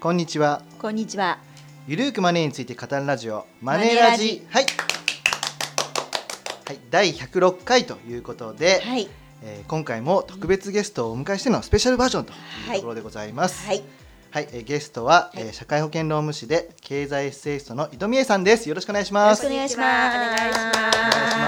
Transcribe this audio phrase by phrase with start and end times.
[0.00, 0.62] こんにちは。
[0.78, 1.38] こんにちは。
[1.86, 4.46] ゆるーくマネーについて語るラジオマネーラジ。
[4.50, 4.64] はい。
[4.64, 4.68] は
[6.74, 9.08] い第106回ということで、はい。
[9.42, 12.34] えー今回も特別ゲストをお迎えしてのスペシャルバージョンとい
[12.72, 13.66] うところでございます。
[13.66, 13.82] はい。
[14.30, 15.40] はい、えーゲストは、はい。
[15.40, 18.68] えー社会保険労務士で経済エッセイストの井戸美恵さんです。
[18.68, 19.42] よろしくお願いしよます。
[19.44, 20.16] ろしくお願いします。
[20.16, 20.76] お願いします。
[20.76, 21.38] お願いし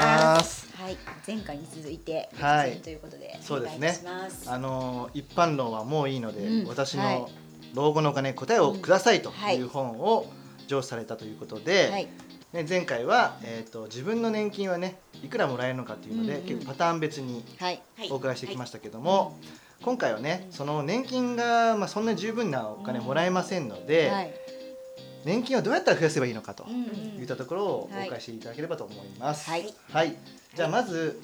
[0.41, 0.97] ますはい。
[1.27, 2.77] 前回に続いてはい。
[2.79, 3.99] ということで、そうですね。
[4.03, 4.51] お願いいたします。
[4.51, 6.69] あのー一般論はもういいので、うん。
[6.69, 7.21] 私はい。
[7.21, 7.29] の
[7.75, 10.27] 老後のお金答えをくださいとうんはいいう本を
[10.67, 12.09] 上司されたということで、はい。
[12.53, 17.83] ね、前回は、えー、と自分の年金はねいくらもらえるのかっていうので、うんうん結構パターン別にはい。
[18.11, 19.37] お伺いしてきましたけども、
[19.83, 24.35] 今回はねその年金が、まあ、そんな十分なお金もらえませんので、はい。
[25.25, 29.51] 年金をどうやったら増やせばいいのかとうんいったところをお伺いしていただければと思います。
[29.51, 29.75] はい。
[29.93, 30.17] はい、
[30.55, 31.21] じゃあまず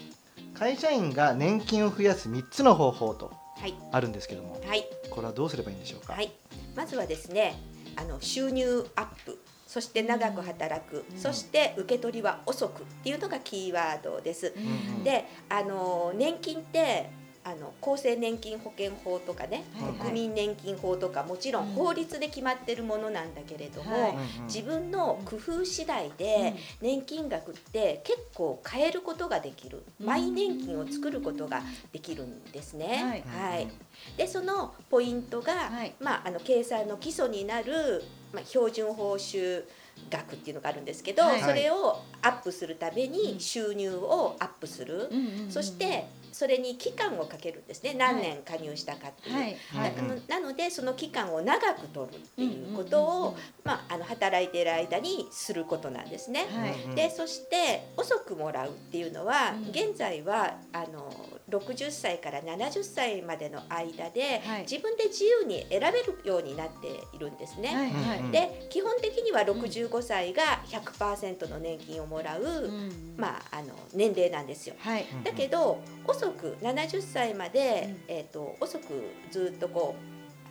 [0.54, 3.45] 会社員が年金を増やす3つの方法とはい
[3.92, 4.84] あるんですけどもはい。
[5.10, 6.30] これはどうすればいいんでしょうか、はい。
[6.74, 7.56] まずはですね
[7.96, 11.18] あの収入アップそして長く働く、うん。
[11.18, 14.54] そして受け取りは遅くっていうのがキーワードです。
[14.56, 15.04] うんうん。
[15.04, 17.10] であの年金って
[17.46, 24.10] あの厚生年金保険法とかね、はい国民年金法とかもちろん法律で決まってるものなんだけれども、はい。
[24.10, 24.46] うんうん。
[24.46, 30.06] 自分の工夫次第で年金額って結構変えることができる、うん。
[30.06, 33.22] マイ年金を作ることができるんですね。
[33.26, 33.52] はい。
[33.54, 33.68] はい。
[34.16, 35.94] でそのポイントが、はい。
[36.00, 38.02] まあ、あの計算の基礎になる、
[38.32, 39.64] まあ、標準報酬
[40.10, 41.40] 額っていうのがあるんですけど、はい。
[41.40, 45.50] それをアップするためうんに収入をアップする、うんうんうん。
[45.50, 49.34] そしてそれに期間をかけるんですね何年加入したかっていう。
[49.34, 49.56] はい。
[49.72, 49.94] はい。
[50.28, 56.46] ななのでその期間を長く取るっていうことを、まあ、あの働いている間にすることなんですね。
[56.50, 61.12] はいでそして遅くもらうっていうのは、うん現在はあの
[61.50, 67.68] 60歳から70歳までの間で、はい自分で自由に選べるようになっているんですね。
[67.68, 74.74] はいで基本的には65歳が100%の年金をもらう、うんまあ、あの年齢なんですよ。
[74.78, 75.06] はい。
[75.24, 75.80] だけど
[76.16, 78.14] 遅く70歳まで、うん。
[78.14, 79.94] えー、と遅くずっとこ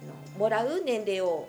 [0.02, 1.48] うあのもらう年齢を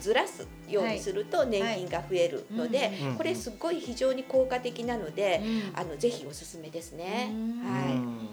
[0.00, 5.42] ずらすようにすると年金が増えるので、これすごい非常に効果的なので、
[5.74, 5.80] うん。
[5.80, 7.30] あのぜひおすすめですね。
[7.30, 7.60] うん。
[7.60, 7.92] はい。
[7.94, 8.28] うん。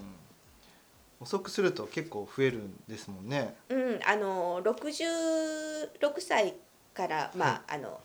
[1.22, 3.56] 遅くすると結構増えるんですもんね。
[3.70, 5.90] うん、あの66
[6.20, 6.54] 歳
[6.94, 8.00] からまあ、あの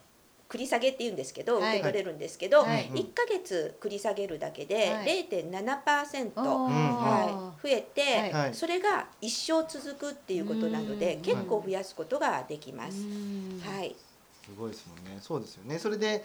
[0.47, 1.77] 繰り下げって言うんですけど、はい。
[1.77, 2.91] 受け取れるんですけど、はい。
[2.93, 5.27] 1ヶ月繰り下げるだけではい。
[5.29, 8.53] 0.7%、あーはい、増えて、はい。
[8.53, 11.21] それが一生続くっていうことなのでうん。
[11.21, 13.07] 結構増やすことができます。
[13.07, 13.59] うん。
[13.61, 13.95] はい、
[14.43, 15.19] すごいですもんね。
[15.21, 15.79] そうですよね。
[15.79, 16.23] それで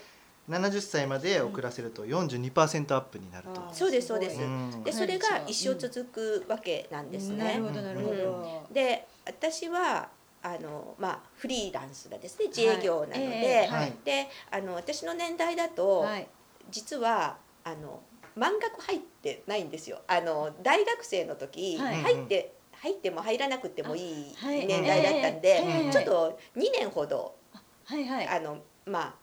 [0.49, 3.51] 70歳まで遅らせると42%アップになると。
[3.53, 3.75] あー。
[3.75, 4.39] そうですそうです。
[4.85, 7.37] でそれが一生続くわけなんですね。
[7.37, 8.67] なるほどなるほど。
[8.73, 10.09] で私は
[10.43, 16.27] あの、まあ、フリーランスがですね自営業なので、ええはいであの私の年代だと、はい。
[16.71, 18.01] 実はあの
[18.37, 20.01] 満額入ってないんですよ。
[20.07, 27.35] あの大学生の時、はい入って入っても入らなくてもいい年代だったんで、ええちょっと2年ほど
[27.85, 28.29] はいはい。
[28.29, 29.15] あのまあ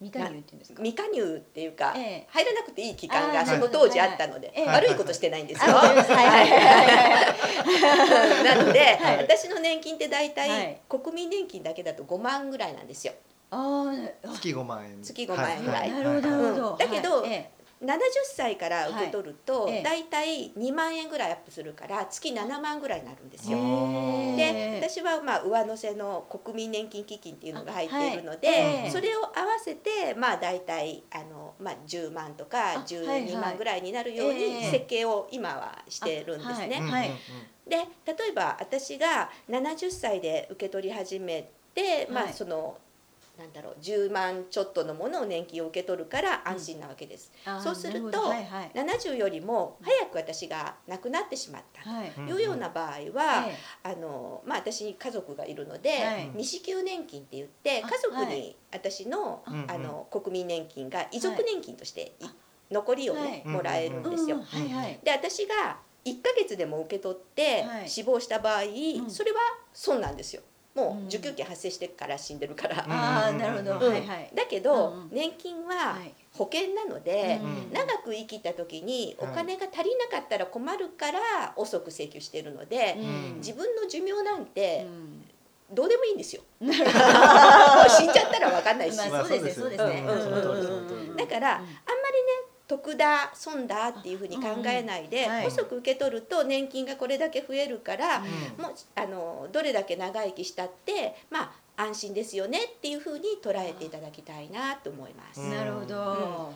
[0.00, 0.82] 未加入っていうんですか？
[0.82, 2.26] 未加入っていうか、ええ。
[2.30, 4.66] 入らなくていい期間がその当時あったので、はい。
[4.66, 5.72] はい悪いことしてないんですよ。
[5.76, 5.82] な
[8.64, 9.16] ので、はい。
[9.18, 10.80] 私の年金って大体、はい。
[10.88, 13.12] 国民年金だけだと5万ぐらいなんですよ。
[13.50, 13.92] あ
[14.24, 14.32] あ。
[14.34, 15.02] 月5万円。
[15.02, 15.90] 月5万円ぐらい。
[15.90, 16.70] なるほどなるほど。
[16.72, 16.78] うん。
[16.78, 17.32] だけどはい。
[17.32, 17.50] え
[17.82, 17.98] 70
[18.34, 24.36] 歳から受け取ると、大体2万円ぐらいアップするから月7万ぐらいになるんですえよ。
[24.36, 36.80] で私はまあ上乗せの国民年金基金っていうのが入っているので、それを合わせてまあ大体あの、まあ、10万とかあはいはい12万ぐらいになるようえにえ設計を今はしてるんですね。
[37.68, 42.30] で例えば私が70歳で受け取り始めて、まはい。
[42.30, 42.78] あその
[43.38, 47.30] なんだろう10万ちょっとのものを年金を受け取るから安心なわけです。
[47.44, 48.70] あーそうするとはいはい。
[48.74, 51.88] 70よりも早く私が亡くなってしまった。
[51.88, 52.12] はい。
[52.16, 56.30] うんというような場合は、えあのまあ、私に家族がいるので、はい。
[56.32, 58.26] 未支給年金って言ってあ家族はい。
[58.34, 59.70] に私の,、うんうん。
[59.70, 62.26] あの国民年金が遺族年金としてい、
[62.70, 63.54] 残りをね、はい。
[63.54, 64.36] もらえるんえですよ。
[64.36, 64.98] うんはいはい。
[65.04, 67.88] で私が1ヶ月でも受け取ってはい。
[67.90, 69.10] 死亡した場合、ん。
[69.10, 69.40] それは
[69.74, 70.42] 損なんですよ。
[70.76, 72.84] もうんう受給権発生してから死んでるから。
[72.86, 73.86] ああなるほど。
[73.86, 73.92] うん。
[73.92, 74.30] はいはい。
[74.34, 75.08] だけど、うんうん。
[75.10, 76.12] 年金ははい。
[76.34, 77.72] 保険なので、うん。
[77.72, 81.18] 長く生きた時におはい金が足りなかったら困るから
[81.56, 83.36] 遅く請求してるので、うん。
[83.38, 85.26] 自分の寿命なんてうん。
[85.74, 86.42] どうでもいいんですよ。
[86.62, 88.96] 死んじゃったら分かんないし。
[88.96, 90.04] まあそうですねそうですね。
[91.16, 91.62] だから、あん
[92.68, 95.46] 得だ損だっていうふうに考えないで、うんはい。
[95.46, 98.62] 遅く受け取ると年金がこれだけ増えるから、うん。
[98.62, 101.42] もうあのどれだけ長生きしたってま
[101.76, 105.40] あ安心ですよねっていうふうに捉えていただきたいなと思います。
[105.40, 105.50] うん。
[105.50, 106.54] なるほど。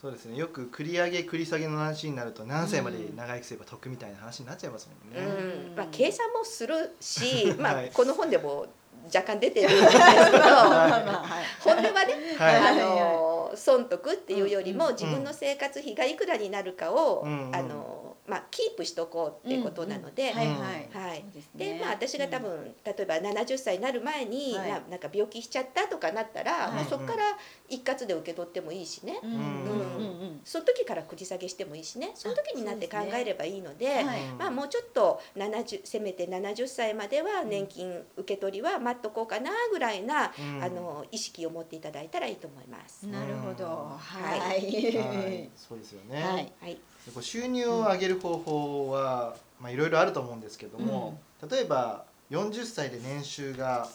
[0.00, 0.36] そうですね。
[0.36, 5.24] よく繰り上げ繰り下げの話になると何歳まで長生きすれば得みたいな話になっちゃいますもんね。
[5.68, 5.76] うん。
[5.76, 8.66] まあ、計算もするし、 まあはいこの本でも
[9.06, 11.44] 若干出てるんですけど、まあまあはい。
[11.60, 12.56] 本音はね、はい。
[12.56, 17.50] あの損得っていうよりもうん自分の生活費がいくらになるかを、うん。
[17.54, 20.32] あのまあ、キープしとこうってことなので。
[20.32, 21.24] はいはい。
[21.56, 27.22] でまあ私が多分、例えば70歳になる前に、はいななんか病気しちゃったとかなったら、はいもうそこから
[27.68, 43.06] 一括で受け取ってもいいしね、うんうんうんその時から繰り下げしてもいいしねその時になって考えればいいのではいまあ、もうちょっと70せめて70歳までは年金受け取りは待っとこうかなぐらいな、うんあの意識を持っていただいたらいいと思います。
[43.06, 43.12] うん。
[43.12, 43.64] なるほど。
[43.64, 44.40] うんはい。
[44.40, 46.52] はい、そうですよね。
[46.60, 46.80] はい。
[47.12, 51.18] こう収入を上げる方法は、まあいろいろあると思うんですけども、
[51.50, 53.88] 例えば40歳で年収が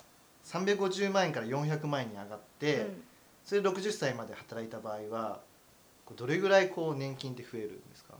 [0.45, 3.03] 350万円から400万円に上がって、うん。
[3.45, 5.39] それで60歳まで働いた場合は
[6.17, 8.13] どれぐらいこう年金って増えるんですか？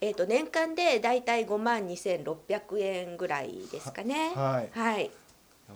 [0.00, 4.30] えー、と年間でだいたい5万2600円ぐらいですかね。
[4.36, 4.78] はい。
[4.78, 5.10] はい、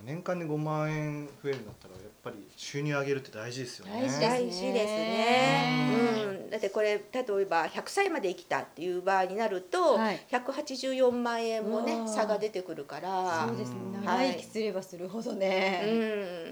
[0.05, 5.89] 年間で5万円増えるんだったらやっぱり収入上げるって大事ですよね大事ですね。
[5.91, 13.57] うんうん、だってこれ例えば100歳まで生きたっていう場合になると、はい184万円もね差が出てくるからそう。
[13.57, 14.05] ですねうん。
[14.05, 15.83] 長生きすればするほどうね。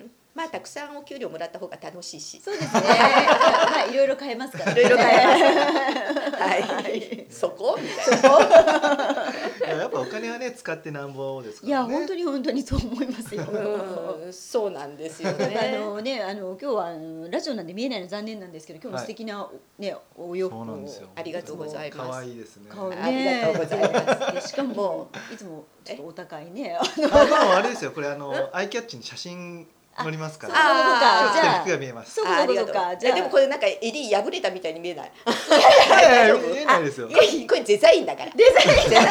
[0.05, 2.41] ん、まあたくさんお給料もらった方が楽しいし。
[2.41, 2.81] そうですね。
[2.83, 4.81] まあいろいろ変えますからね。
[4.81, 7.79] いろいろ変えますはい、はいそこ？
[7.81, 8.29] みたいな。
[9.67, 13.45] いややっぱお金はね使ってなんぼですからねいや本当に本当にそう思いますよ。
[13.45, 15.79] うん、そうなんですよなんかあね。
[15.79, 19.49] のねあの今日はあのラジオなんで見えないの残念なんですけど今日も素敵な、
[19.79, 26.77] ねお洋服をそうなんですよありがとうございます可愛いですねありがとうございますでしかもいつもちょっとお高いね。
[26.77, 29.67] あああれですよこれあのアイキャッチに写真
[29.97, 35.11] 載りますからあーじゃあ服が見えますそうあありがとうそうかじゃあえでもこれなんか襟破れたみたいに見えない？
[35.11, 38.31] いやいや見えないですよ いやこれデザインだから。
[38.35, 38.91] デザイン。
[38.91, 39.09] デザイン。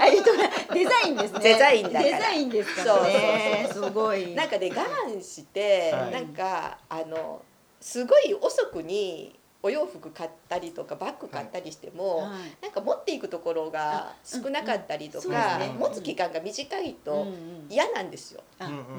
[0.00, 0.30] あえっと
[0.74, 1.40] デザインですね。
[1.40, 3.68] デザインだからデザインですからね。
[3.72, 4.34] すごい。
[4.34, 4.82] なんかね我
[5.14, 7.40] 慢して、はいなんかあの
[7.80, 12.28] すごい遅くにお洋服買ったりとかバッグ買ったりしても、はい
[12.62, 18.42] なんか持っていくところが少なかったりとうんうんうですね持つ期間が短いうんとうん嫌なんですよ。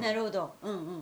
[0.02, 0.52] なるほど。
[0.62, 0.94] うんうんうんうん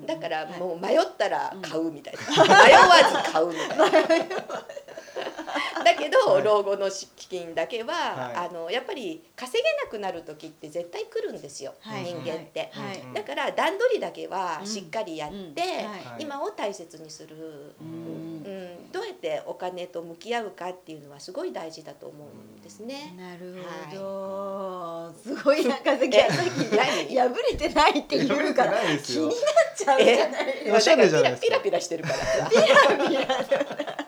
[0.00, 0.06] うん。
[0.06, 3.84] だからはいもう迷ったら買うみたいな、迷わず買うみたいな。
[5.84, 6.42] だけど、はい。
[6.42, 8.46] 老後の資金だけは、はい。
[8.46, 12.04] あのやっぱり稼げなくなる時って絶対来るんですよ、はい。
[12.04, 12.70] 人間って。
[13.12, 16.22] だから段取りだけはしっかりやって、うん。
[16.22, 17.36] 今を大切にする、
[17.80, 18.42] ううん。
[18.42, 23.14] んどうやってお金と向き合うかっていうのはすごい大事だと思うんですね。
[23.16, 23.56] なる
[23.90, 25.14] ほど。
[25.22, 29.34] すごいなんかさっき破れてないって言うから気になっ
[29.76, 30.86] ちゃうじゃないです
[31.22, 31.36] か。
[31.40, 32.16] ピラピラしてるから。
[32.24, 34.03] さ。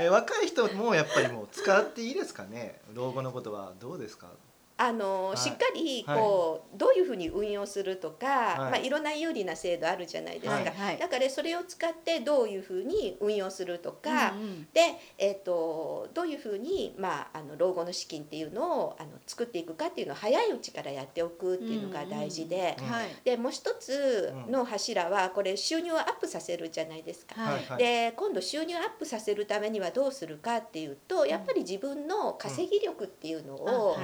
[0.00, 2.80] え若い人もやっぱりもう使っていいですかね？
[2.94, 4.28] 老後のことはどうですか？
[4.76, 5.36] あの、はい。
[5.36, 8.58] しっかりこう、どういうふうに運用するとか、はい。
[8.58, 10.52] まあいろんな有利な制度あるじゃないですか。
[10.54, 10.64] はい。
[10.64, 10.98] はい。
[10.98, 14.80] だからそれを使ってどういうふうに運用するとか、うんうんで、
[15.18, 22.76] えっとどういうふうに、まあ、あの老後の資金っていうのをあの作っていくかっていうのを早いうちからやっておくっていうのが大事で。
[22.78, 23.08] うんはい。
[23.24, 27.40] でもう一つの柱はこれ収入をアップさせるじゃないですか。
[27.40, 27.78] はいはい。
[27.78, 33.96] で今度収入アップさせるためにはどうするかっていうとやっぱり自分の稼ぎ力っていうのを、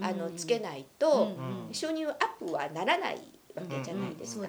[0.00, 1.68] あのつけないと、うん。
[1.68, 1.74] うん。
[1.74, 3.18] 収入アップはならない
[3.54, 4.48] わけじゃないですか。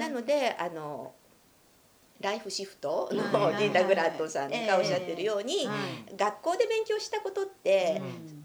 [0.00, 1.12] なのであの
[2.20, 6.16] ライフシフトのリンダ・グラットさんがおっしゃってるように、はい。
[6.16, 8.37] 学校で勉強したことって、うん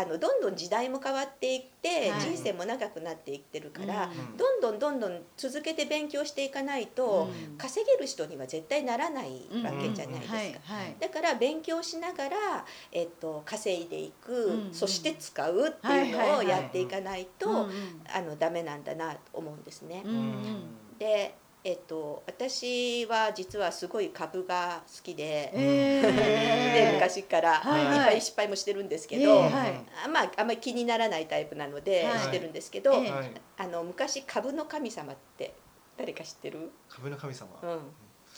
[0.00, 2.20] あのどんどん時代も変わっていって、はい。
[2.20, 4.36] 人生も長くなっていってるから、うん。
[4.36, 7.58] どんどんどんどん続けて勉強していかないと、うん。
[7.58, 10.36] 稼げる人には絶対ならないわけじゃないですか。
[10.36, 10.52] はい。
[10.52, 10.96] はい。
[10.98, 14.74] だから勉強しながら、えっと、稼いでいく、うん。
[14.74, 18.02] そして使うっていうのをやっていかないと、うんうん。
[18.12, 20.02] あのダメなんだなと思うんですね。
[20.04, 20.98] うんうん。
[20.98, 26.00] で、えっと、私は実はすごい株が好きで、え
[26.72, 27.54] でー昔から。
[27.60, 27.96] はいはい。
[27.98, 29.84] いっぱい失敗もしてるんですけど、えーはい。
[30.04, 32.18] あまああんまり気にならないタイプなのではい。
[32.20, 33.10] してるんですけど、ええ。
[33.10, 33.30] はい。
[33.58, 35.52] あの昔株の神様って
[35.98, 37.48] 誰か知ってる、株の神様？
[37.62, 37.80] うん、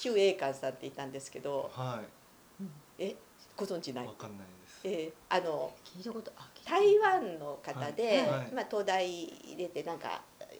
[0.00, 1.70] 旧栄冠さんっていたんですけど。
[1.72, 2.00] は
[2.98, 3.14] え
[3.56, 4.04] ご存知ない？
[4.04, 4.80] いわかんないです。
[4.82, 8.28] えーあの聞いたことあ聞いた台湾の方で、はい。
[8.30, 8.52] はい。
[8.52, 10.51] まあ、東大入れてなんかえ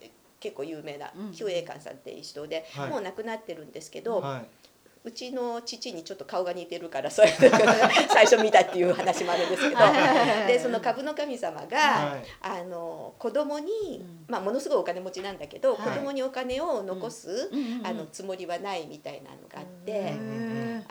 [0.43, 2.91] 結構有名なうん旧栄冠さんっていう人で、はい。
[2.91, 4.47] もう亡くなってるんですけど、はい。
[5.05, 7.33] うちの父にちょっと顔が似てるから そういう
[8.09, 9.81] 最初見たっていう話もあるんですけど
[10.47, 12.25] でその株の神様が、はい。
[12.41, 13.71] あの子供に、
[14.01, 14.25] うん。
[14.29, 15.91] まあ、ものすごいお金持ちなんだけど、はい。
[15.91, 17.51] 子供にお金を残す、
[17.85, 20.15] あのつもりはないみたいなのがあって。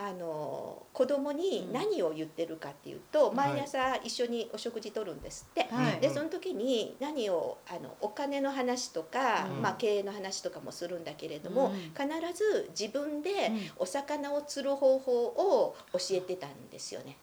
[0.04, 5.68] あの子供に何を言ってるかっていうと、ん毎朝一緒にお食事とるんですって。
[5.72, 6.00] はい。
[6.00, 9.62] でその時に何をあのお金の話とか、うん。
[9.62, 11.74] まあ、経営の話とかもするんだけれども、うん。
[11.74, 13.60] 必ず自分でうん。
[13.78, 17.18] お魚を釣る方法を教えてたんですよね。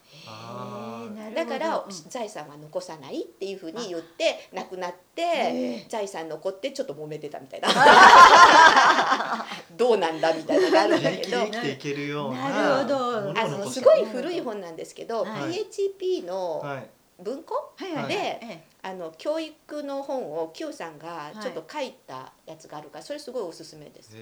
[1.35, 1.91] だから、うん。
[2.09, 7.67] 財産は残さないっていうふうに言って亡くなって財産残ってちょっと揉めてたみたいな。
[9.75, 13.29] どうなんだみたいなのがあるんだ自けど生きていけるようなど。
[13.39, 15.51] あのすごい古い本なんですけど、はい。
[15.53, 16.89] PHP のはい
[17.21, 17.93] 文庫、はい。
[17.93, 18.07] はい。
[18.07, 24.15] でえあの教育の本を Q さんがいちょっと書いたやつがあるからそれすごいおすすめです。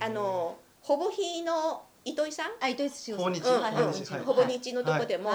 [0.00, 2.52] あのほぼ日の糸井さん？
[2.60, 4.20] あ糸井志保訪日うんはいうん訪日はい。
[4.22, 5.30] ほぼ日のとこでも、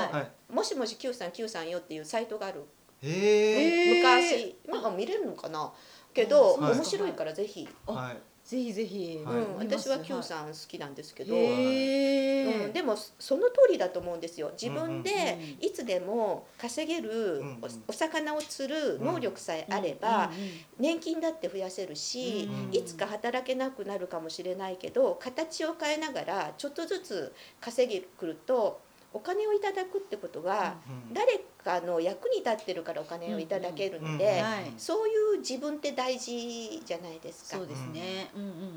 [0.53, 2.63] もしもし Q さん Q さんよっていうサイトがある。
[3.01, 4.03] へええー。
[4.03, 5.71] 昔、まあ見れるのかな？
[6.13, 8.17] けど、はい面白いからぜひ、あはい
[8.51, 9.23] ぜひぜひ。
[9.25, 9.35] はい。
[9.35, 14.51] うん、私は Q んさん好きなんですけど、へーうん、でもその通りだと思うんですよ。
[14.61, 20.31] 自分でうんいつでも稼げるうんおお魚を釣る能力さえあれば
[20.77, 28.81] 年金だって増やせるしうんいつか働けなくなるかもしれないけど形を変えながらちょっとずつ稼げくると
[29.13, 34.43] お金をいただくってことはうん誰かの役に立ってるからお金をいただけるので
[34.77, 37.57] そういう自分って大事じゃないですか。
[37.57, 37.67] そう。
[37.67, 38.29] ですね。
[38.35, 38.41] うん。
[38.41, 38.67] うんうんうんうん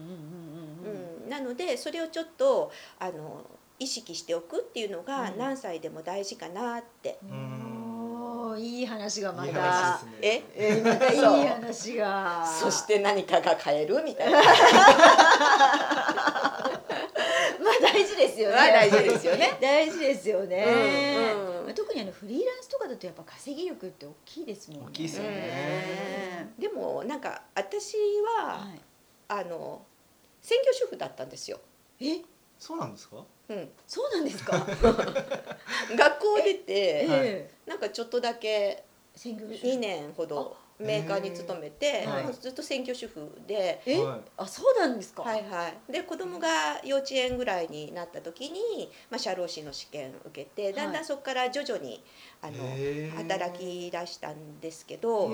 [1.25, 3.43] うん、なのでそれをちょっとあの
[3.79, 5.39] 意識しておくっていうのがうん。
[5.39, 7.19] 何歳でも大事かなって。
[8.57, 10.13] いい話がまいいた話ですね。
[10.23, 10.43] え？
[10.55, 12.47] えまたいい話が。
[12.47, 14.41] そして何かが変えるみたいな。
[17.95, 18.57] まあ大事ですよね。
[18.57, 19.59] まあ大事ですよね。
[19.61, 20.67] 大事ですよね。
[21.65, 24.87] まあ特にあのフリーランスとかだとやっぱ稼ぎ力って大きいですもんね。
[24.89, 26.53] 大きいですよね。
[26.59, 27.97] でもなんか私
[28.39, 28.81] は、はい。
[29.29, 29.83] あの
[30.43, 31.59] 専業主婦だったんですよ。
[32.01, 32.19] え？
[32.59, 33.25] そうなんですか？
[33.49, 34.59] うん、そうなんですか？
[35.97, 37.51] 学校出てええ。
[37.67, 38.85] なんかちょっとだけ
[39.17, 39.67] 専業主婦。
[39.67, 42.35] 2年ほどメーカーに勤めて、はい。
[42.35, 43.81] ずっと専業主婦で。
[43.87, 44.03] え？
[44.03, 44.21] はい。
[44.37, 45.23] あそうなんですか？
[45.23, 46.49] はいはい、で子供が
[46.85, 52.03] 幼稚園ぐらいになった時に、まあ、社労士の試験受けてだんだんそこから徐々に
[52.43, 52.55] あの
[53.17, 55.31] 働き出したんですけど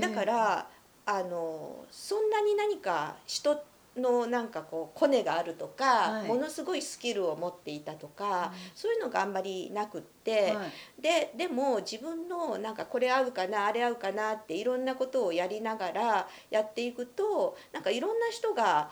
[0.00, 0.68] だから
[1.06, 3.56] あのそんなに何か人
[3.96, 6.26] のなんかこうコネがあるとか、はい。
[6.26, 8.58] ものすごいスキルを持っていたとか、うん。
[8.74, 11.02] そういうのがあんまりなくって、はい。
[11.02, 18.90] ででも自分のなんかこれ合うかなあれ合うかなっていろんなことをやりながらやっていくとなんかいろんな人が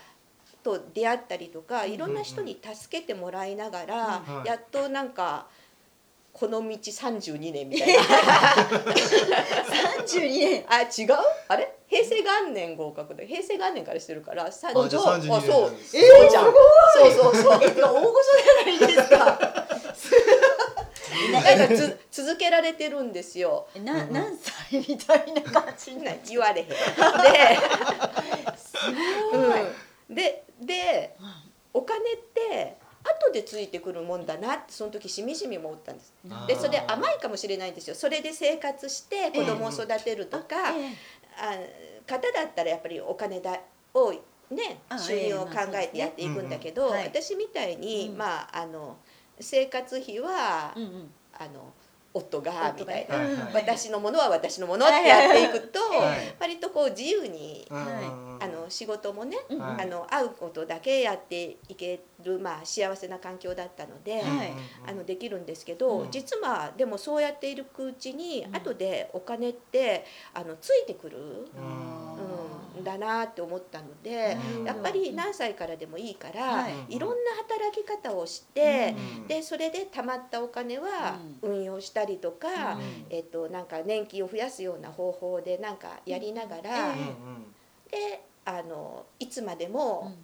[0.62, 4.44] と出会ったりとかいろんな人に助けてもらいながら、うん。
[4.44, 5.46] やっとなんか
[6.32, 8.00] この道32年みたいな。
[10.06, 10.64] 32年。
[10.68, 11.08] あ違う？
[11.48, 11.74] あれ？
[11.90, 15.98] 平成元年合格で平成元年からしてるから30あじゃあ32年あそう、です。
[15.98, 16.54] そうじゃんそう
[17.10, 17.58] そうそう。
[17.58, 19.16] 大御所じゃないですか。
[21.32, 23.66] なんかつ続けられてるんですよ。
[23.82, 26.68] な何歳みたいな感じにな 言われへん。
[26.70, 26.76] で、
[30.08, 31.16] うん、でで
[31.74, 36.12] お金って後でついてくるもんだなってその時しみじみ思ったんです。
[36.46, 37.96] でそれ甘いかもしれないんですよ。
[37.96, 40.94] それで生活して子供を育てるとか、え
[41.38, 41.54] あ
[42.06, 43.60] 方だったらやっぱりお金だ
[43.94, 44.12] を
[44.50, 47.04] ねあ収入を考えてやっていくんだけど、うんうんはい。
[47.06, 48.18] 私みたいに、うん。
[48.18, 48.96] まああの
[49.38, 51.10] 生活費は、えうんうん。
[51.32, 51.72] あの
[52.12, 53.16] 夫がみたいな。
[53.16, 56.34] はいはい私のものは私のものってやっていくと、はい。
[56.40, 59.58] 割とこう自由に、うんうんうんあの仕事もね、うん。
[59.58, 59.82] はい。
[59.82, 64.52] あの会うことだけやっていける、まあ、幸せな環境だったので、はい。
[64.88, 66.10] あのできるんですけど、うん。
[66.10, 68.56] 実はでもそうやっているうちに、うん。
[68.56, 70.04] 後でお金って
[70.34, 74.64] あのついてくる、うんうん、だなって思ったので、うん。
[74.64, 76.96] やっぱり何歳からでもいいから、はい。
[76.96, 83.06] い、ろんな働き方をして、うんでそれで貯まったお金は運用したりとか、うん。
[83.10, 86.94] えっと、なんか年金を増やすような方法でなんかやりながら、
[87.90, 90.14] であのいつまでも、うん。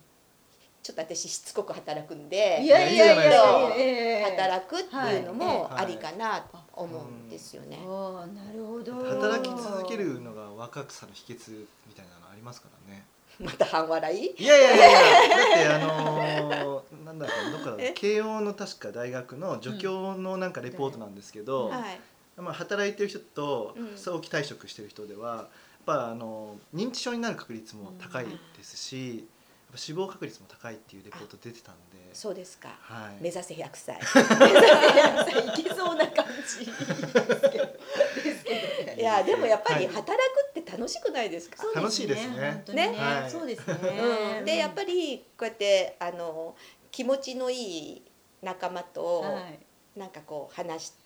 [0.83, 5.83] ちょっと私しつこく働くんでいやいやいや働くっていうのもはい。
[5.83, 7.81] ありかなと思うんですよね。
[7.85, 8.95] ああなるほど。
[8.95, 13.05] 働き続けるのが若くさの秘訣みたいなのありますからね。
[13.41, 14.37] また半笑い？
[14.41, 14.99] いやいやいやいや。
[15.29, 21.99] だってあのーなんだっけどっか慶応の確か大学の助教のなんかレポートなんですけど、はい。
[22.37, 23.99] まあ、働いてる人とうん。
[23.99, 25.49] 早期退職してる人ではやっ
[25.87, 29.27] ぱあの認知症になる確率も高いですし、
[29.77, 32.15] ぱ死亡確率も高いっていうレポート出てたんで。
[32.15, 32.71] そうですか。
[32.81, 33.23] はい。
[33.23, 33.97] 目指せ100歳。
[35.61, 37.67] いけそうな感じですけど。
[38.25, 38.87] ですけど。
[38.87, 39.95] ねいやでもやっぱりはい。
[39.95, 41.63] 働くって楽しくないですか？
[41.63, 42.53] そう楽しいですね。
[42.53, 42.95] 本当にね。
[42.97, 43.31] はい。
[43.31, 43.75] そうですね。
[44.39, 46.57] うん、でやっぱりこうやってあの
[46.91, 48.03] 気持ちのいい
[48.43, 49.59] 仲間とはい。
[49.99, 51.06] なんかこう話うん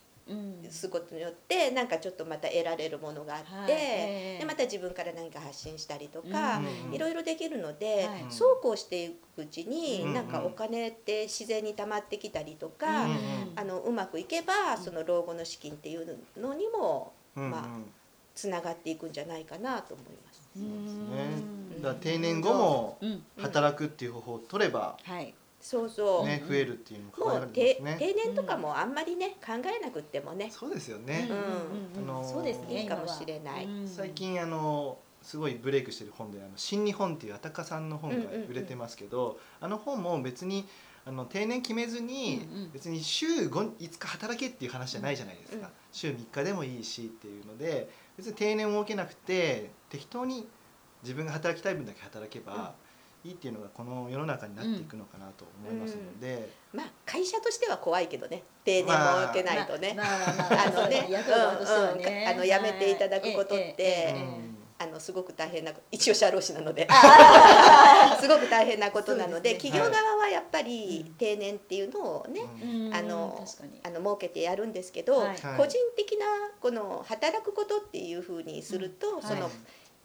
[0.71, 3.73] すことによってなんかちょっとまた得られるものがあって、はい。
[3.73, 4.39] ええ。
[4.39, 8.27] でまた自分から何か発信したりとか、うんいろいろできるので、はい。
[8.31, 17.51] そうこうしていくうちに、うんなんかお金って自然に溜まってきたりとか、うんあのうまくいけばその老後の資金っていうのにもうんうん。
[17.51, 17.69] まあ
[18.35, 20.49] つながっていくんじゃないかなと思います。
[20.57, 21.11] うそうですん。
[21.11, 23.23] ねだから定年後もうん。
[23.39, 31.29] 働くっていう方法を取ればはいそうそう、ね増えるっていうのも考えられまもう定年とかもあんまりね考えなくってもね、そうですよね。
[31.31, 31.37] うん。
[31.37, 33.69] うんうんあのーそうですねいいかもしれない。
[33.87, 40.67] 最近あのすごいブレイクしてる本で「あの新日本」っていうあたかさんの本が売れてますけど、あの本も別に
[41.05, 50.47] あの定年決めずに、うんうん別に週 5, 5日働けっていう話じゃないじゃないですか、うん週3日でもいいしっていうので別に定年を設けなくて適当に
[51.03, 52.75] 自分が働きたい分だけ働けば
[53.25, 58.43] いいっていうのがこの世の中になっていくのかなと思いますので、まあ会社としては怖いけどね。
[58.65, 66.89] 定年まあ設けないとね、まあまあまああのね、辞めていただくことってはいええええうんあのすごく大変な一応社労士なので
[68.19, 73.47] すごく大変なことなのでね企業側はやっぱりうん定年っていうのをね、うんうんあの
[73.83, 76.27] あの設けてやるんですけど、はいはい個人的な
[76.61, 79.51] この働くことっていうふうにすると、うんそのはい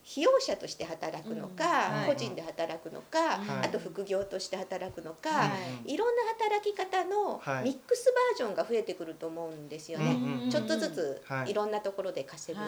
[0.10, 3.66] 費用者として働くのか、個人で働くのか、はい。
[3.66, 5.50] あと副業として働くのか、は
[5.84, 5.94] い。
[5.94, 7.64] いろんな働き方のはい。
[7.64, 10.20] ミックスバージョンが増えてくると思うんですよね。
[10.52, 11.52] ちょっとずつはい。
[11.52, 12.66] いろんなところで稼ぐ、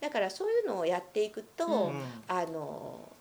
[0.00, 2.02] だからそういうのをやっていくと、うん。
[2.26, 3.12] あの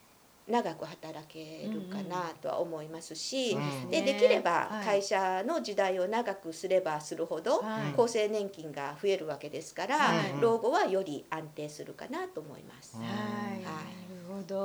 [0.50, 4.86] 長く働けるかなとは思いますし、うんでできればはい。
[4.86, 7.94] 会社の時代を長くすればするほどはい。
[8.01, 10.34] 厚生年金が増えるわけですから、はい。
[10.41, 12.98] 老後はより安定するかなと思います。
[12.98, 13.12] うんはい、
[13.63, 14.10] なはい。
[14.10, 14.59] るほど。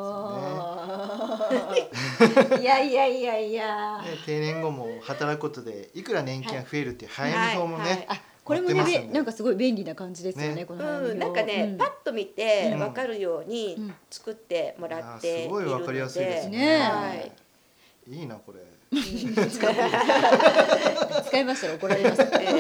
[2.61, 4.03] いやいやいやいや。
[4.03, 8.07] ね、定年後も働くことでいくら年金が増えるっていう早見表もね、はいはい。
[8.09, 10.55] あ、これもね、載ってますんでべなんかすごい便利な感じですよね。
[10.55, 10.65] ね。
[10.67, 11.79] このうん、なんかね、うん。
[11.79, 12.79] パッと見てうん。
[12.79, 13.95] 分かるようにうん。
[14.11, 16.59] 作ってもらっているので、あーすごい分かりやすいですね。
[16.59, 17.33] ねはい
[18.07, 18.61] いいなこれ。
[21.25, 22.23] 使いましたら怒られます。
[22.23, 22.55] えー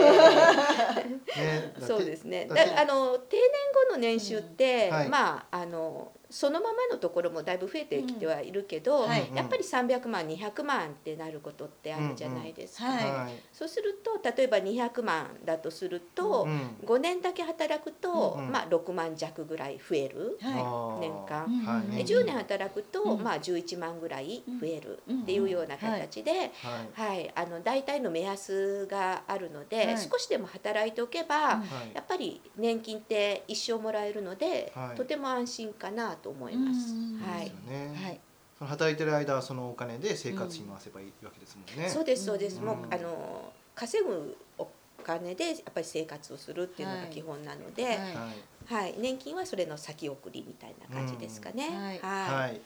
[1.04, 2.48] ねだってそうですね。
[2.50, 2.54] あ
[2.86, 3.50] の定年
[3.90, 4.96] 後の年収って、うん。
[4.96, 5.08] はい。
[5.08, 9.08] まああのそのままのところもだいぶ増えてきてはいるけど、うん。
[9.08, 9.30] はい。
[9.32, 12.88] やっぱり300万200万ってなることってあるじゃないですか。
[12.88, 20.38] うんうんはいはいそうすると例えば200万だとすると、うん5年だけ働くと、うんまあ6万弱ぐらい増える。
[20.42, 21.00] はあー。
[21.00, 23.22] 年間うんはいでうん10年働くと、うん。
[23.22, 25.22] まあ11万ぐらい増えるうん。
[25.22, 26.50] っていうような形で、はい。
[26.92, 29.98] はい、あの大体の目安があるので、はい。
[29.98, 31.62] 少しでも働いておけば、
[31.94, 34.96] やっぱり年金って一生もらえるので、はい。
[34.96, 36.92] とても安心かなと思います。
[36.92, 37.52] うんはい。
[38.04, 38.20] はい。
[38.58, 42.58] その働いてる間はそのお金で生活費回せばいいわけですもんね、そうですそうです。
[42.58, 42.66] うん。
[42.66, 44.68] もうあの稼ぐお
[45.02, 47.96] 金でやっぱり生活をするっていうのが基本なので、はい、
[48.66, 48.94] はい。
[48.98, 51.68] 年金はそれの先送りみたいな感じですかね。
[51.68, 52.08] うん。
[52.08, 52.60] はい。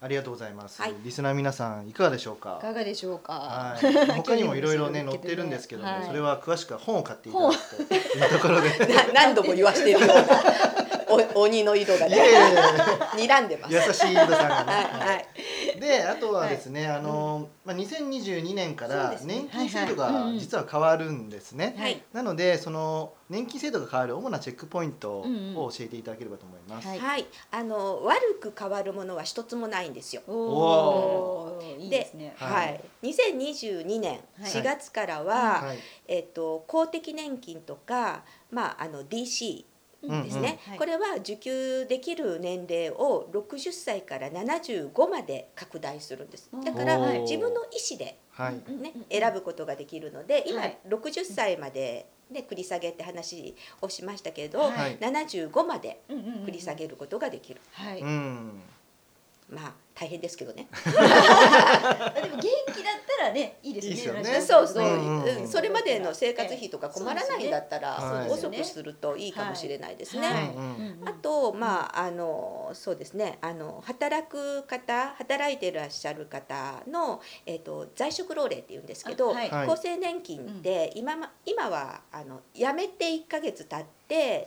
[0.00, 0.94] ありがとうございます、はい。
[1.04, 2.58] リスナー皆さんいかがでしょうか？
[2.60, 3.34] いかがでしょうか？
[3.34, 5.04] はい、他にもいろいろね。
[5.04, 6.04] 載ってるんですけども、はい。
[6.04, 8.78] それは詳しくは本を買っていただくというところで。
[8.92, 10.24] な何度も言わしてるような
[11.34, 12.16] お鬼の井戸がね。
[13.16, 13.74] 睨んでます。
[13.74, 15.06] 優しい井戸さんがね、はい。
[15.06, 15.80] はい。
[15.80, 22.02] であとはですね、あのまあ、2022年から年金制度が実は変わるんですね、はい。
[22.12, 26.98] なのでその年金制度が変わる主なチェックポイントを教えていただければと思います、はい。
[26.98, 30.22] はい、あの悪く変わるものは一つもないんですよ。
[30.26, 32.34] おおお、いいですね。
[32.36, 32.80] ははい。
[33.02, 34.50] い、2022年はい。
[34.50, 35.78] 4月からは、はい。
[36.08, 39.71] えっと公的年金とか、まああの DC うん
[40.02, 40.78] ですね、はい。
[40.78, 46.50] これは受給できる年齢を60歳から75まで拡大するんです。
[46.64, 48.18] だから自分の意思で、
[48.80, 50.78] ね、選ぶことができるので今はい。
[50.88, 54.98] 60歳まで、ね、繰り下げって話をしましたけど、はい。
[54.98, 57.60] 75まで繰り下げることができる、
[59.50, 60.68] まあ大変ですけどね。
[60.72, 64.20] あでも元気だったらね、いいですよね。
[64.20, 64.40] いいですよね。
[64.40, 65.48] そうそう、うんうん。
[65.48, 68.30] それまでの生活費とか困らないんだったら、ね。
[68.30, 70.26] 遅くするといいかもしれないですね。
[70.26, 70.42] はい。
[70.44, 73.38] うんうんあとまああのそうですね。
[73.40, 79.50] あの働く方働いていらっしゃる方の、えっと在職老齢っていうんですけど、あはい。
[79.50, 79.68] はい。
[79.68, 84.01] 厚生年金って今ま今はあの辞めて1ヶ月経って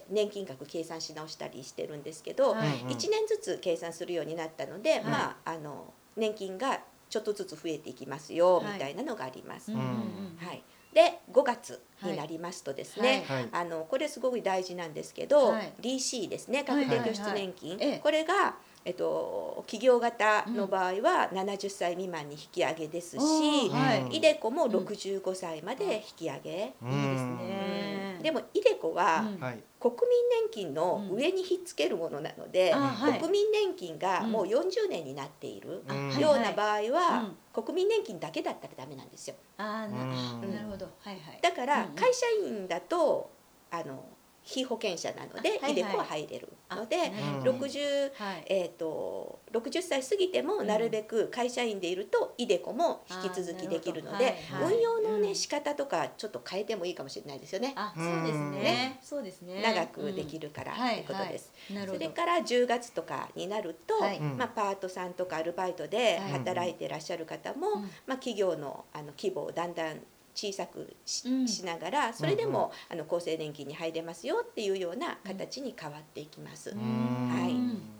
[0.10, 8.74] 年金額計算し直したりしてるんですけど、はいうんうん1年ずつ計算するようになったので、まああの年金がちょっとずつ増えていきますよ、はい。
[8.74, 9.72] みたいなのがあります。
[9.72, 10.38] うんうんうん。
[10.38, 13.50] はい、で5月になりますとですね、はい。
[13.52, 15.74] あのこれすごく大事なんですけど、はい。
[15.82, 18.00] DC ですねはい確定拠出年金、はいはいええ。
[18.00, 23.70] これが、えっと、企業型の場合は70歳未満に引き上げですし、おー。
[23.70, 24.02] はい。
[24.04, 27.95] うんイデコも65歳まで引き上げ、うんいいですね
[28.26, 32.74] でもイデコは国民年金の上にひっつけるものなので、
[33.20, 36.20] 国民年金がもう40年になっているうん。
[36.20, 37.64] ような場合は、うん。
[37.64, 39.36] 国民年金だけだったらダメなんですよ。
[39.58, 40.88] あーなうんなるほど。
[41.02, 41.40] はいはい。
[41.40, 43.30] だから会社員だと
[43.70, 44.04] あの
[44.46, 45.72] 非保険者なので、あはいはい。
[45.72, 48.44] イデコは入れるので、うん60はい。
[48.48, 57.74] えー、と60歳過ぎてもなるべく会社員でいるとイデコも引き続きできるので、運用のね、うん仕方とかちょっと変えてもいいかもしれないですよね。
[57.76, 58.60] あそうですね。
[58.62, 59.00] ね。
[59.02, 59.62] そうですね。
[59.62, 60.80] 長くできるからうん。
[60.80, 61.00] とい。
[61.02, 61.52] うことです。
[61.70, 61.78] はい。
[61.78, 62.04] はいなるほど。
[62.06, 64.00] それから10月とかになると、
[64.38, 66.32] まあ、パートさんとかアルバイトではい。
[66.34, 67.82] 働いてらっしゃる方も、うん。
[67.82, 70.00] まあ、企業のあの規模をだんだん
[70.36, 71.48] 小さくし,、うん。
[71.48, 76.72] しながらそれでも、あの厚生年金に入れますよっていうような形に変わっていきます。
[76.72, 77.30] ううんうん。
[77.30, 77.96] はい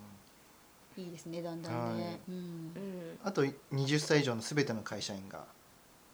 [0.98, 2.04] いいですねだんだんね。
[2.04, 2.20] はい。
[2.30, 3.20] うん。
[3.24, 5.44] あと20歳以上のすべての会社員が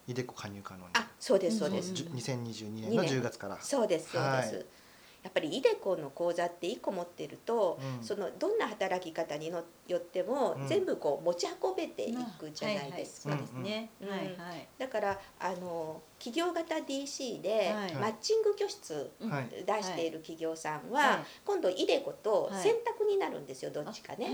[0.08, 0.86] イデコ加入可能に。
[0.94, 4.66] あそうですそうです、うんじゅ2022年の10月からそうですそうです、はい
[5.24, 8.04] やっぱりイデコの口座って1個持ってると、うん。
[8.04, 10.68] そのどんな働き方にのよっても、うん。
[10.68, 13.36] 全部こう持ち運べていくじゃないですか、
[14.80, 17.94] だからあの企業型 DC ではい。
[17.96, 21.20] マッチング拠出出している企業さんは、はい。
[21.46, 22.64] 今度イデコとはい。
[22.64, 24.28] 選択になるんですよ、どっちかね。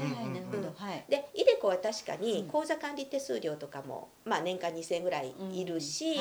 [1.10, 2.48] でイデコは確かにうん。
[2.48, 6.16] 口座管理手数料とかも、まあ、年間2,000円ぐらいいるし、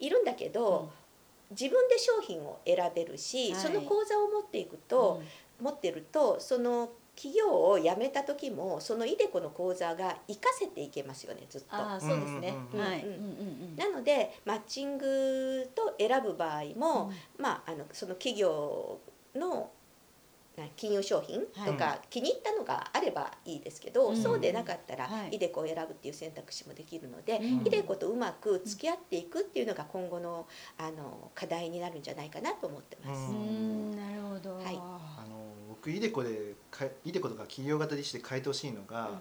[0.00, 0.10] い。
[0.10, 0.90] るんだけど、
[1.52, 3.62] 自分で商品を選べるし、はい。
[3.62, 5.22] その口座を持っていくと、
[5.60, 11.66] 持ってるとその企業を辞めた時もそのイデコの口座が活かせていけますよねずっと。
[11.76, 12.54] ああそうですね。
[12.72, 13.04] うんうんうんはい。
[13.04, 13.22] うんうんう
[13.74, 13.76] ん。
[13.76, 17.42] なのでマッチングと選ぶ場合も、うん。
[17.42, 18.98] まあ、あのその企業
[19.34, 19.56] のな
[20.76, 24.16] 金融商品とか、気に入ったのがあればいいですけど、うん。
[24.16, 25.36] そうでなかったら、はい。
[25.36, 27.66] イデコを選ぶっていう選択肢もできるので、うん。
[27.66, 30.46] イデコとうまく付き合っていくっていうのが今後の
[30.78, 33.32] あの課題になるんじゃないかなと思ってます。
[33.32, 34.56] ううんんなるほど。
[34.56, 34.76] はい。
[34.76, 39.20] あの僕イデコでかイデコとか企業型でして変えてほしいのが、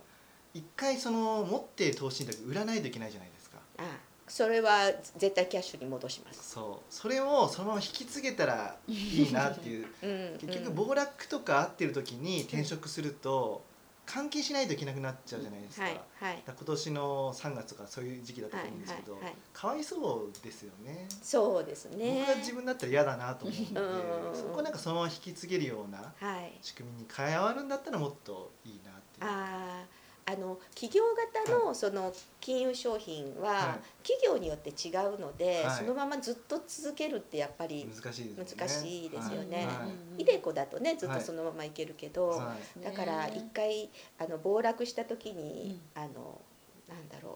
[0.53, 3.57] 一回その持っている投資信託売らないといけないじゃないですか。
[3.77, 3.83] あ
[4.31, 6.51] それは絶対キャッシュに戻します。
[6.51, 6.93] そう。
[6.93, 9.87] それをそのまま引き継げたらいいなっていう。
[10.01, 13.61] うん、結局うん暴落とか合ってる時に転職すると
[14.07, 16.01] 換金しないといけなくなっちゃうじゃないですか,、はい。
[16.15, 16.43] はい。
[16.45, 19.21] 今年の3月とかそういう時期だったと思うんですけど、はい。
[19.23, 19.31] はい。
[19.31, 19.41] はい。
[19.51, 21.09] かわいそうですよね。
[21.21, 22.23] そうですね。
[22.25, 24.35] 僕は自分だったら嫌だなと思うのでうん。
[24.35, 26.57] そこをなんかそのまま引き継げるようなはい。
[26.61, 29.25] 仕組みに変わるんだったらもっといいなっていう。
[29.29, 30.00] あー
[30.31, 31.03] あの企業
[31.43, 34.07] 型のその金融商品ははい。
[34.07, 35.77] 企業によって違うので、はい。
[35.77, 38.61] そのままずっと続けるってやっぱり難しいですよね。
[38.61, 39.65] 難しいですよね。
[39.65, 40.21] はい。
[40.21, 42.83] イデコだとねずっはいとそのままいけるけど、はい。
[42.83, 46.41] だから一回あの暴落した時に、あの
[46.87, 47.35] なんだろう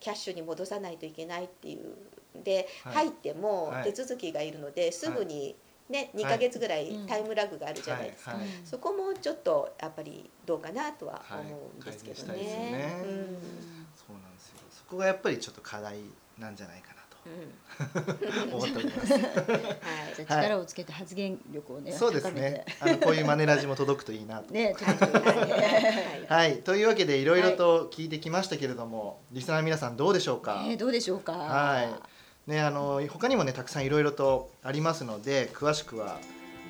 [0.00, 2.94] キャッシュに戻さないといけないっていうで、はい。
[2.94, 3.84] 入ってもはい。
[3.84, 5.56] 手続きがいるのですぐに
[5.92, 6.24] ね、はい。
[6.24, 7.06] 2ヶ月ぐらいうん。
[7.06, 8.36] タイムラグがあるじゃないですか。
[8.64, 12.96] そこもちょっとやっぱりどうかなとは思うんですけどね。
[13.94, 14.58] そうなんですよ。
[14.70, 16.00] そこがやっぱりちょっと課題
[16.38, 18.50] なんじゃないかなうん。
[18.50, 19.12] と 思っております。
[19.12, 19.22] はい。
[20.16, 22.64] じゃあ力をつけて発言力をねそうですね。
[22.66, 22.74] て。
[22.80, 24.52] あのこういうマネラジも届くといいなと。
[24.52, 24.74] ね
[26.28, 26.62] はい。
[26.62, 31.32] というわけでいろいろと聞いてきましたけれども、リスナーの皆さんどうでしょうか、ねどうでしょうか？
[31.32, 32.11] はい
[32.46, 36.18] ねあの他にもねたくさんいろいろとありますので詳しくは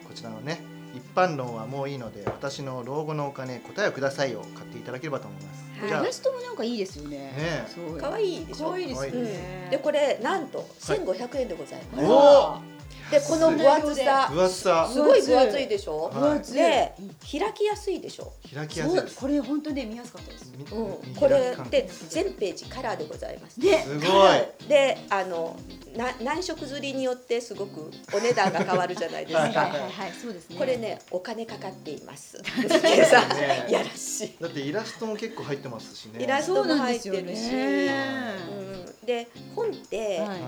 [0.06, 0.62] こちらのね
[0.94, 6.10] 一般論はもういいので私の老後のお金答えをくださいを買っていただければと思います、はい。
[6.22, 7.16] トもなんかいいですよね。
[7.16, 7.66] ね。
[7.66, 7.98] そう。
[7.98, 8.66] 可愛いでしょ？
[8.68, 9.68] 可愛いですね。
[9.70, 12.71] でこれなんと1500円でございます。
[13.16, 14.28] おでこの分厚さ。
[14.32, 14.88] 分厚さ。
[14.92, 16.04] すごい分厚いでしょ？
[16.04, 16.14] はい。
[16.14, 16.54] 分厚い。
[16.54, 16.92] で
[17.40, 18.32] 開きやすいでしょ？
[18.54, 20.52] 開きやすいこれ本当ね見やすかったです。
[20.56, 21.08] みうん。
[21.08, 23.60] 見、これで全ページカラーでございます。
[23.60, 23.84] ね。
[23.86, 24.08] すごい。
[24.68, 25.56] であの
[25.96, 29.40] な何色刷りによってすごくお値段が変わるじゃないですか。
[29.42, 29.66] はいは
[30.08, 30.56] いそうですね。
[30.58, 32.40] これねお金かかっています。
[32.82, 34.36] 計算ねやらしい。
[34.40, 36.22] だってイラストも結構入ってますしね。
[36.22, 38.34] イラストも入ってるし、そうなんですよね。
[38.56, 38.61] うん
[39.04, 40.28] で本って、はい。
[40.28, 40.38] はい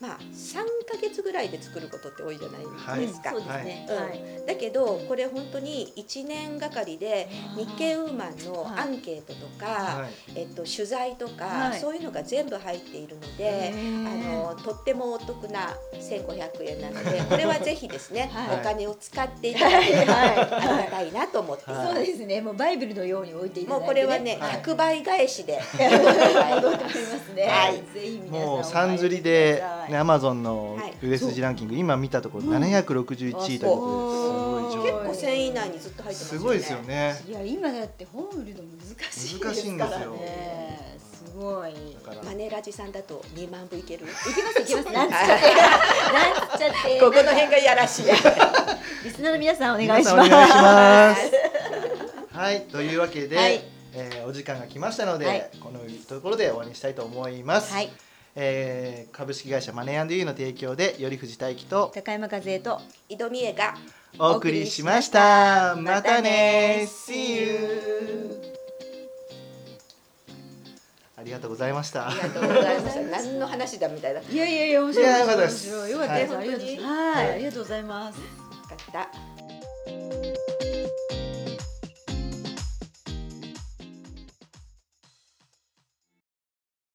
[0.00, 0.56] まあ3
[0.90, 3.30] ヶ月ぐらいで作ることって多いじゃないですか。
[3.30, 3.86] そうですね。
[3.88, 3.96] うん。
[3.96, 4.46] はい。
[4.46, 8.78] だけどこれ本当に1年がかりで日経ウーマンのはい。
[8.80, 10.38] アンケートとか、はい。
[10.40, 11.80] えっと、取材とか、はい。
[11.80, 18.60] そういうのが全部入っているので、あのとってもお得な1500円なのでこれはぜひですね、 はい。
[18.60, 20.28] お金を使っていただければはい。
[20.30, 21.70] ありがたいなと思って。
[21.70, 21.74] い。
[21.74, 21.94] ます。
[21.94, 22.40] そうですね。
[22.40, 24.62] もうバイブルのように置いていただもいうて、これはね、はい。
[24.62, 25.60] 100倍返しで。
[25.74, 27.42] 戻ってますね。
[27.44, 27.82] はい
[28.30, 36.38] もうさんずりでねアマゾンのはい売れ筋ランキング今見たところうん761位ということですごい上結構1000位以内にずっと入ってますよね。
[36.38, 40.98] すごいですよねいや今だって本売るの難しい難しいんですよからね。
[40.98, 41.74] すごい。
[42.24, 44.06] マネラジさんだと2万部いける？
[44.06, 44.14] きま
[44.52, 44.90] すいきます。
[44.92, 45.54] なんつっちゃって。
[46.14, 47.00] なんつっちゃって。
[47.00, 48.04] ここの辺がやらしい。
[49.04, 50.24] リスナーの皆さんお願いします。
[50.24, 53.60] 皆さんお願いしますはいというわけで、はい
[53.94, 55.50] えーお時間が来ましたので、はい
[56.06, 57.90] ところで終わりにしたいと思います、はい。
[58.36, 63.74] えー株式会社マネーユーの提供で頼藤大樹と高山和恵と井戸美恵が
[64.18, 65.76] お送りしました。
[65.76, 68.42] またね See you
[71.16, 72.08] ありがとうございました。
[72.08, 73.02] ありがとうございました。
[73.02, 74.20] 何の話だみたいな。
[74.20, 75.06] よいやいやいや面白い。
[75.06, 75.90] いやよかったです面白い。
[75.92, 76.44] よかったです、はい。
[76.44, 76.84] ありがとうございます。
[77.16, 77.30] はい。
[77.30, 78.26] ありがとうございますか
[78.74, 80.43] った。